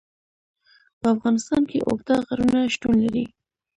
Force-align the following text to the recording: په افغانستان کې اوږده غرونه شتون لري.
په 0.99 1.07
افغانستان 1.15 1.61
کې 1.69 1.85
اوږده 1.87 2.15
غرونه 2.27 2.59
شتون 2.73 2.95
لري. 3.03 3.25